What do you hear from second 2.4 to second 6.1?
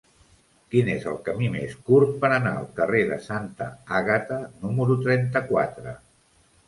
al carrer de Santa Àgata número trenta-quatre?